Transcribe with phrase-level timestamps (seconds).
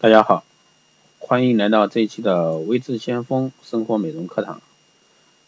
[0.00, 0.44] 大家好，
[1.18, 4.62] 欢迎来到这一期的微智先锋生活美容课堂。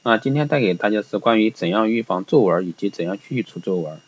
[0.03, 4.01] 那今天带给大家是关于怎样预防皱纹以及怎样去除皱纹。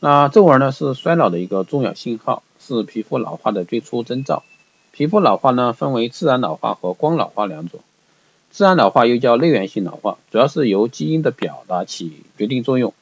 [0.00, 4.42] 那皱纹呢是衰老的一个重要信号，是皮肤老化的最初征兆。
[4.90, 7.78] 皮肤老化呢分为自然老化和光老化两种。
[8.50, 12.94] 自然老化又叫内源性老化，主要是由基因的表达起决定作用，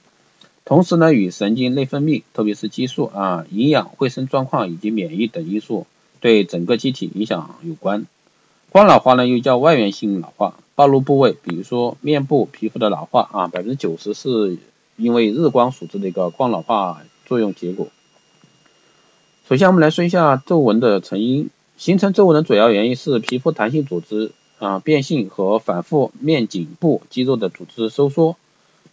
[0.66, 5.86] 同时呢与神经内分泌，特别是激素啊、营养、卫生状况以及免疫等因素。
[6.20, 8.06] 对整个机体影响有关。
[8.70, 14.58] 光老化呢又叫外源性老化，暴露部位，比如说面部皮肤的老化啊，百分之九十是
[14.96, 17.88] 因为日光所致的一个光老化作用结果。
[19.48, 24.30] 首先我们来说一下皱纹的成因，形成皱纹的主要原因是皮肤弹性组织
[24.60, 28.36] 啊变性和反复面颈部肌肉的组织收缩。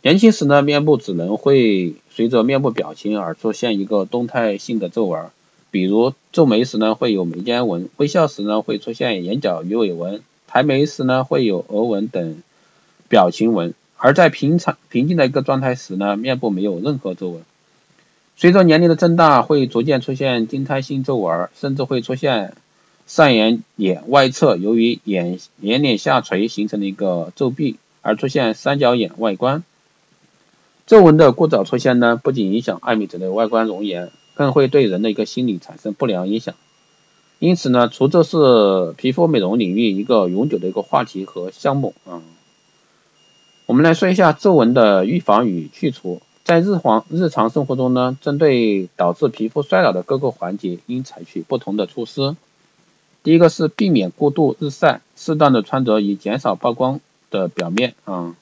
[0.01, 5.29] 年轻时呢面部只能会随着面部表情而出现一个动态性的皱纹。
[5.77, 12.41] 比如皱眉时呢会有眉间纹，微笑时呢会出现眼角鱼尾纹，抬眉时呢会有额纹等
[13.09, 17.43] 表情纹，而在平常平静的一个状态时呢，面部没有任何皱纹。
[18.37, 22.55] 随着年龄的增大，会逐渐出现静态性皱纹，甚至会出现
[23.05, 29.63] 上眼睑外侧由于眼眼睑下垂形成的一个皱壁而出现三角眼外观。
[30.87, 34.09] 皱纹的过早出现呢，不仅影响爱美者的外观容颜。
[34.37, 36.53] 更会对人的一个心理产生不良影响，
[37.39, 42.21] 因此呢，除皱是皮肤美容领域一个永久的一个话题和项目啊。
[43.65, 52.35] 我们来说一下皱纹的预防与去除，在日常日常生活中呢，针对导致皮肤衰老的各个环节，应采取不同的措施。
[53.23, 58.35] 第一个是避免过度日晒，适当的穿着以减少曝光的表面啊，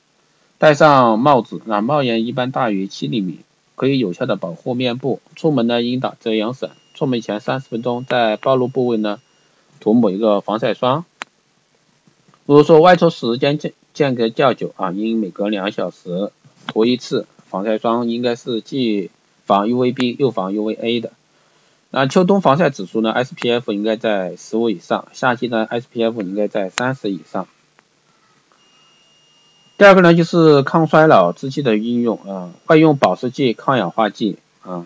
[0.58, 3.40] 戴上帽子，啊，帽檐一般大于七厘米。
[3.76, 9.20] 可以有效的保护面部，出门呢应打遮阳伞，出门前三十分钟在暴露部位呢
[9.80, 11.06] 涂抹一个防晒霜。
[12.46, 16.32] 如果说外出时间间间隔较久啊，应每隔两小时
[16.68, 19.10] 涂一次防晒霜，应该是既
[19.46, 21.12] 防 UVB 又防 UVA 的。
[21.92, 27.48] 那秋冬防晒指数呢，SPF 应该在十五以上，夏季呢 SPF 应该在三十以上。
[29.78, 34.86] 第二个呢，就是抗衰老制剂的应用啊，外用保湿剂、抗氧化剂啊，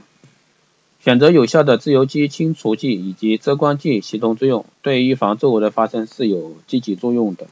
[1.00, 7.46] 选择有效的自由基清除剂以及遮光剂协同作用，对预防皱纹的发生是有积极作用的。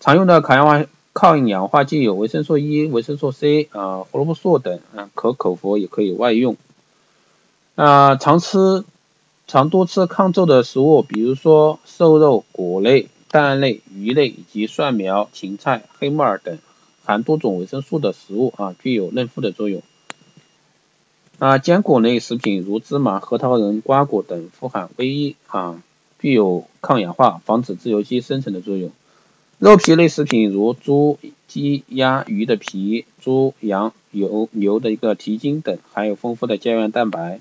[0.00, 6.56] 常用的抗氧化抗氧化剂有维生素 E、维生素 C 啊、胡萝卜素等啊，可口服也可以外用。
[7.76, 8.82] 啊，常吃、
[9.46, 13.06] 常多吃抗皱的食物，比如说瘦肉、果类。
[13.36, 16.58] 蛋类、鱼类以及蒜苗、芹菜、黑木耳等
[17.04, 19.82] 含多种维生素的食物啊，具有嫩肤的作用。
[21.38, 25.82] 啊，坚果类食品如芝麻、核桃仁、瓜果等富含维 E 啊，
[26.18, 28.90] 具有抗氧化、防止自由基生成的作用。
[29.58, 37.40] 肉皮类食品如猪、鸡、鸭、鱼的皮、猪、羊、牛、牛的一个蹄筋等，含有丰富的胶原蛋白。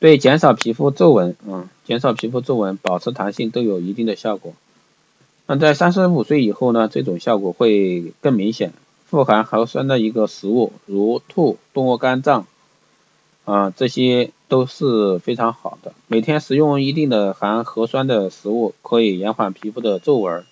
[0.00, 4.54] 对减少皮肤皱纹，嗯，减少皮肤皱纹、保持弹性都有一定的效果。
[5.46, 8.72] 那在三十五岁以后呢，这种效果会更明显。
[9.06, 12.46] 富含核酸的一个食物，如兔、动物肝脏，
[13.44, 15.92] 啊，这些都是非常好的。
[16.06, 20.44] 每天食用一定的含核酸的食物，可以延缓皮肤的皱纹。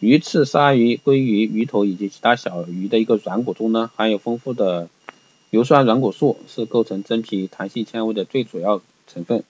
[0.00, 4.88] 鱼翅、鲨鱼、鲑鱼、鱼头以及其他小鱼的一个软骨中呢，含有丰富的。
[5.50, 9.44] 油酸软骨素是构成真皮弹性纤维的最主要成分。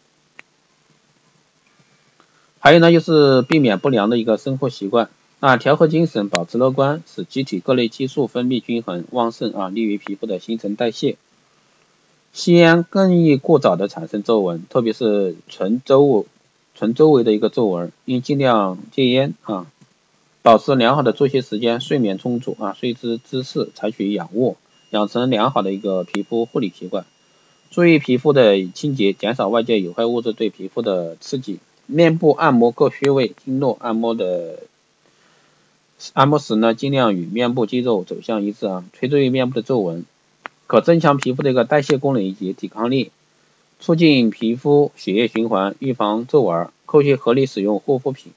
[2.60, 5.10] 还有呢，就是避免不良的一个生活习惯。
[5.40, 11.16] 那调和精神，保持乐观，使机体各类激素分泌均衡旺盛啊，利于皮肤的新陈代谢。
[12.32, 16.26] 吸烟更易过早的产生皱纹，特别是唇周
[16.74, 19.66] 唇周围的一个皱纹，应尽量戒烟啊。
[20.42, 24.56] 保持良好的作息时间，睡眠充足啊，睡姿姿势采取仰卧。
[24.90, 27.04] 养成良好的一个皮肤护理习惯，
[27.70, 31.58] 注意皮肤的清洁，减少外界有害物质对皮肤的刺激。
[31.86, 34.60] 面部按摩各穴位经络按摩的
[36.12, 38.84] 按摩时呢，尽量与面部肌肉走向一致啊。
[38.92, 40.04] 垂直于面部的皱纹，
[40.66, 43.10] 可增强皮肤的一个代谢功能以及抵抗力，
[43.80, 46.70] 促进皮肤血液循环，预防皱纹。
[46.86, 48.32] 科学合理使用护肤品。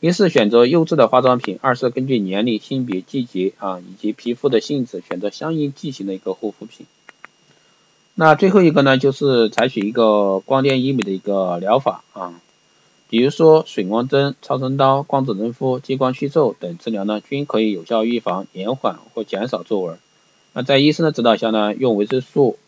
[0.00, 6.86] 一是选择优质的化妆品，二是根据年龄、性别、季节啊以及皮肤的性质选择相应剂型的一个护肤品。
[8.14, 12.40] 那最后一个呢，就是采取一个光电医美的一个疗法啊，
[13.10, 19.98] 比如说水光针、超声刀、光子嫩肤、激光祛皱等治疗呢，均可以有效预防、延缓或减少皱纹。
[20.54, 22.58] 那在医生的指导下呢，用维生素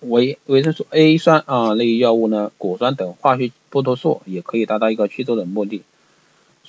[0.00, 5.82] 维维生素 A 酸啊类药物呢，果酸等化学剥脱素也可以达到一个祛皱的目的。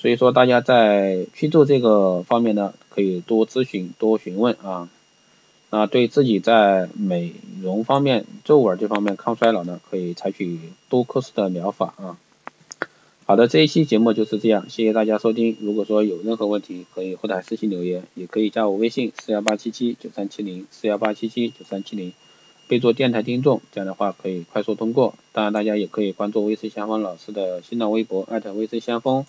[0.03, 4.89] 所以说大家在去做这个方面呢，可以多咨询多询问啊。
[5.69, 10.59] 那对自己在美容方面皱纹这方面抗衰老呢，可以采取
[10.89, 12.17] 多克斯的疗法啊。
[13.25, 15.55] 好的，这一期节目就是这样，谢谢大家收听。
[15.61, 22.11] 如果说有任何问题，可以后台私信留言，也可以加我微信四幺八七七九三七零四幺八七七九三七零，
[22.67, 25.15] 备注电台听众，这样的话可以快速通过。
[25.31, 29.25] 当然，大家也可以关注微视先锋老师的新浪微博艾特微视先锋，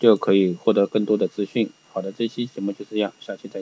[0.00, 1.70] 就可以获得更多的资讯。
[1.92, 3.58] 好的，这期节目就这样，下期再见。